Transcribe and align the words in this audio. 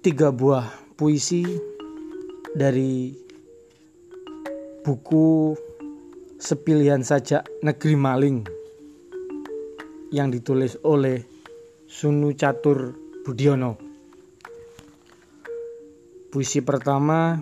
tiga 0.00 0.32
buah 0.32 0.64
puisi 0.96 1.44
dari 2.56 3.12
buku 4.80 5.52
Sepilihan 6.40 7.04
Saja 7.04 7.44
Negeri 7.60 8.00
Maling 8.00 8.38
yang 10.08 10.32
ditulis 10.32 10.80
oleh 10.88 11.20
Sunu 11.84 12.32
Catur 12.32 12.96
Budiono. 13.28 13.76
Puisi 16.32 16.64
pertama 16.64 17.36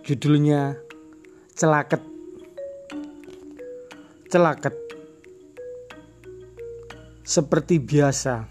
judulnya 0.00 0.80
Celaket. 1.52 2.00
Celaket. 4.32 4.74
Seperti 7.20 7.76
biasa, 7.84 8.48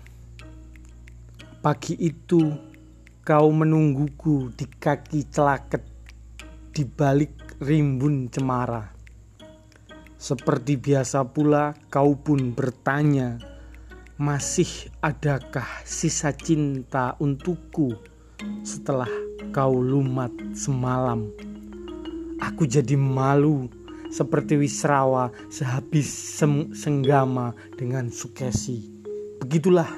pagi 1.61 1.93
itu 1.93 2.41
kau 3.21 3.53
menungguku 3.53 4.49
di 4.57 4.65
kaki 4.65 5.29
celaket 5.29 5.85
di 6.73 6.81
balik 6.89 7.61
rimbun 7.61 8.33
cemara. 8.33 8.89
Seperti 10.17 10.81
biasa 10.81 11.21
pula 11.29 11.77
kau 11.93 12.17
pun 12.17 12.57
bertanya, 12.57 13.37
masih 14.17 14.89
adakah 15.05 15.69
sisa 15.85 16.33
cinta 16.33 17.13
untukku 17.21 17.93
setelah 18.65 19.09
kau 19.53 19.77
lumat 19.77 20.33
semalam? 20.57 21.29
Aku 22.41 22.65
jadi 22.65 22.97
malu 22.97 23.69
seperti 24.09 24.57
Wisrawa 24.57 25.29
sehabis 25.53 26.09
senggama 26.73 27.53
dengan 27.77 28.09
Sukesi. 28.09 28.89
Begitulah, 29.37 29.89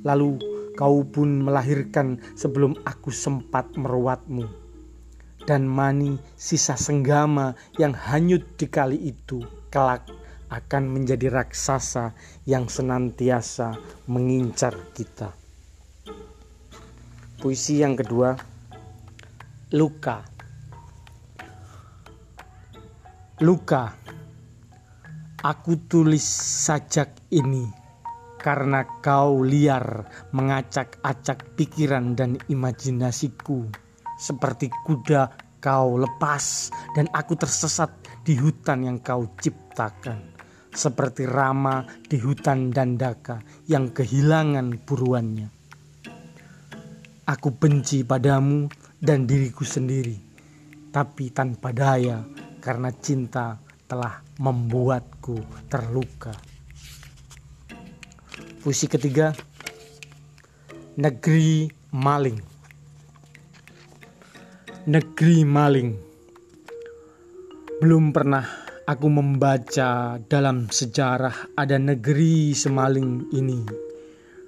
lalu 0.00 0.55
kau 0.76 1.02
pun 1.08 1.40
melahirkan 1.42 2.20
sebelum 2.36 2.76
aku 2.84 3.08
sempat 3.08 3.72
merawatmu. 3.74 4.44
Dan 5.48 5.64
mani 5.64 6.20
sisa 6.36 6.76
senggama 6.76 7.56
yang 7.80 7.96
hanyut 7.96 8.44
di 8.60 8.66
kali 8.68 8.98
itu 9.10 9.40
kelak 9.72 10.04
akan 10.52 10.90
menjadi 10.90 11.32
raksasa 11.32 12.14
yang 12.46 12.68
senantiasa 12.68 13.74
mengincar 14.06 14.74
kita. 14.94 15.34
Puisi 17.40 17.82
yang 17.82 17.96
kedua, 17.96 18.34
luka. 19.74 20.22
Luka, 23.38 23.92
aku 25.44 25.76
tulis 25.86 26.24
sajak 26.66 27.12
ini 27.30 27.85
karena 28.46 28.86
kau 29.02 29.42
liar 29.42 30.06
mengacak-acak 30.30 31.58
pikiran 31.58 32.14
dan 32.14 32.38
imajinasiku. 32.46 33.66
Seperti 34.22 34.70
kuda 34.86 35.34
kau 35.58 35.98
lepas 35.98 36.70
dan 36.94 37.10
aku 37.10 37.34
tersesat 37.34 37.90
di 38.22 38.38
hutan 38.38 38.86
yang 38.86 39.02
kau 39.02 39.26
ciptakan. 39.42 40.38
Seperti 40.70 41.26
Rama 41.26 41.82
di 42.06 42.22
hutan 42.22 42.70
Dandaka 42.70 43.42
yang 43.66 43.90
kehilangan 43.90 44.78
buruannya. 44.86 45.48
Aku 47.26 47.50
benci 47.50 48.06
padamu 48.06 48.70
dan 48.94 49.26
diriku 49.26 49.66
sendiri, 49.66 50.14
tapi 50.94 51.34
tanpa 51.34 51.74
daya 51.74 52.22
karena 52.62 52.94
cinta 52.94 53.58
telah 53.90 54.22
membuatku 54.38 55.66
terluka. 55.66 56.55
Puisi 58.62 58.88
ketiga, 58.88 59.36
Negeri 60.96 61.68
Maling. 61.92 62.40
Negeri 64.88 65.44
Maling. 65.44 65.90
Belum 67.82 68.14
pernah 68.16 68.46
aku 68.86 69.06
membaca 69.10 70.16
dalam 70.22 70.70
sejarah 70.70 71.58
ada 71.58 71.76
negeri 71.76 72.56
semaling 72.56 73.34
ini. 73.36 73.60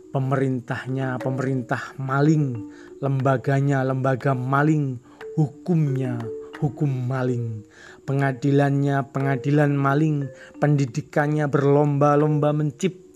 Pemerintahnya 0.08 1.20
pemerintah 1.20 1.92
maling, 2.00 2.70
lembaganya 3.04 3.84
lembaga 3.84 4.32
maling, 4.32 4.96
hukumnya 5.36 6.16
hukum 6.58 6.90
maling, 7.06 7.62
pengadilannya 8.02 9.06
pengadilan 9.14 9.78
maling, 9.78 10.26
pendidikannya 10.58 11.46
berlomba-lomba 11.46 12.50
menciptakan 12.50 13.07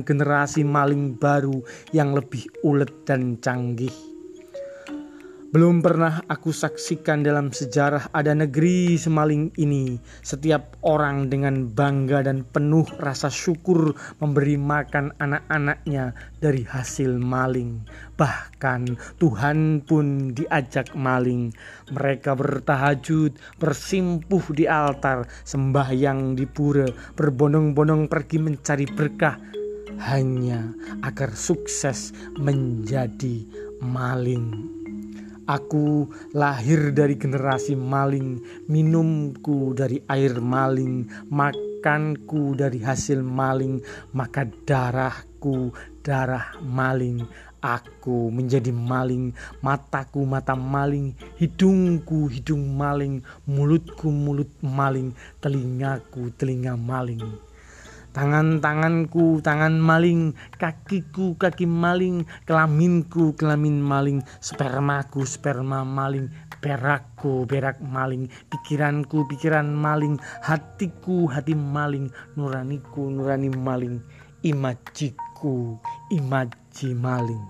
generasi 0.00 0.64
maling 0.64 1.20
baru 1.20 1.60
yang 1.92 2.16
lebih 2.16 2.48
ulet 2.64 2.88
dan 3.04 3.36
canggih. 3.44 4.11
Belum 5.52 5.84
pernah 5.84 6.24
aku 6.32 6.48
saksikan 6.48 7.20
dalam 7.20 7.52
sejarah 7.52 8.08
ada 8.16 8.32
negeri 8.32 8.96
semaling 8.96 9.52
ini. 9.60 10.00
Setiap 10.24 10.80
orang 10.80 11.28
dengan 11.28 11.68
bangga 11.68 12.24
dan 12.24 12.40
penuh 12.40 12.88
rasa 12.96 13.28
syukur 13.28 13.92
memberi 14.16 14.56
makan 14.56 15.12
anak-anaknya 15.20 16.16
dari 16.40 16.64
hasil 16.64 17.20
maling. 17.20 17.84
Bahkan 18.16 18.96
Tuhan 19.20 19.84
pun 19.84 20.32
diajak 20.32 20.96
maling. 20.96 21.52
Mereka 21.92 22.32
bertahajud, 22.32 23.36
bersimpuh 23.60 24.56
di 24.56 24.64
altar, 24.64 25.28
sembahyang 25.44 26.32
di 26.32 26.48
pura, 26.48 26.88
berbondong-bondong 27.12 28.08
pergi 28.08 28.40
mencari 28.40 28.88
berkah 28.88 29.36
hanya 30.00 30.72
agar 31.04 31.36
sukses 31.36 32.16
menjadi 32.40 33.44
maling. 33.84 34.81
Aku 35.42 36.06
lahir 36.30 36.94
dari 36.94 37.18
generasi 37.18 37.74
maling, 37.74 38.38
minumku 38.70 39.74
dari 39.74 39.98
air 40.06 40.38
maling, 40.38 41.10
makanku 41.34 42.54
dari 42.54 42.78
hasil 42.78 43.26
maling, 43.26 43.82
maka 44.14 44.46
darahku 44.46 45.74
darah 46.06 46.54
maling. 46.62 47.26
Aku 47.62 48.30
menjadi 48.30 48.70
maling, 48.74 49.34
mataku 49.62 50.26
mata 50.26 50.54
maling, 50.54 51.14
hidungku 51.38 52.30
hidung 52.30 52.74
maling, 52.78 53.22
mulutku 53.46 54.10
mulut 54.10 54.50
maling, 54.62 55.14
telingaku 55.38 56.30
telinga 56.38 56.74
maling. 56.74 57.22
Tangan-tanganku 58.12 59.40
tangan 59.40 59.80
maling, 59.80 60.36
kakiku 60.60 61.32
kaki 61.40 61.64
maling, 61.64 62.28
kelaminku 62.44 63.32
kelamin 63.40 63.80
maling, 63.80 64.20
spermaku 64.36 65.24
sperma 65.24 65.80
maling, 65.80 66.28
perakku 66.60 67.48
berak 67.48 67.80
maling, 67.80 68.28
pikiranku 68.52 69.24
pikiran 69.32 69.72
maling, 69.72 70.20
hatiku 70.44 71.24
hati 71.24 71.56
maling, 71.56 72.12
nuraniku 72.36 73.08
nurani 73.08 73.48
maling, 73.48 74.04
imajiku 74.44 75.80
imaji 76.12 76.92
maling. 76.92 77.44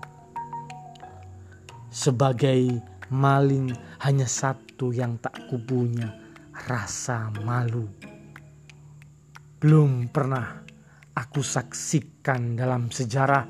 Sebagai 1.91 2.79
maling 3.11 3.75
hanya 3.99 4.31
satu 4.31 4.95
yang 4.95 5.19
tak 5.19 5.35
kupunya, 5.51 6.07
rasa 6.55 7.27
malu 7.43 7.91
belum 9.63 10.11
pernah 10.11 10.59
aku 11.15 11.39
saksikan 11.39 12.59
dalam 12.59 12.91
sejarah 12.91 13.47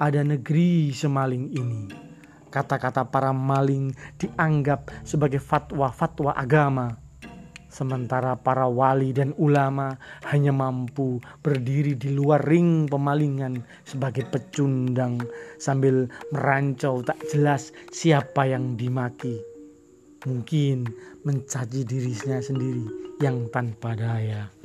ada 0.00 0.24
negeri 0.24 0.96
semaling 0.96 1.52
ini. 1.52 1.92
Kata-kata 2.48 3.04
para 3.12 3.36
maling 3.36 3.92
dianggap 4.16 4.88
sebagai 5.04 5.44
fatwa-fatwa 5.44 6.32
agama. 6.32 6.96
Sementara 7.68 8.32
para 8.32 8.64
wali 8.64 9.12
dan 9.12 9.36
ulama 9.36 10.00
hanya 10.32 10.56
mampu 10.56 11.20
berdiri 11.44 12.00
di 12.00 12.16
luar 12.16 12.40
ring 12.48 12.88
pemalingan 12.88 13.60
sebagai 13.84 14.24
pecundang 14.32 15.20
sambil 15.60 16.08
merancau 16.32 17.04
tak 17.04 17.20
jelas 17.28 17.76
siapa 17.92 18.48
yang 18.48 18.80
dimaki. 18.80 19.36
Mungkin 20.24 20.88
mencaci 21.28 21.84
dirinya 21.84 22.40
sendiri 22.40 22.88
yang 23.20 23.52
tanpa 23.52 23.92
daya. 23.92 24.61